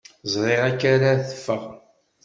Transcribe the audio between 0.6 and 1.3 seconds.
akka ara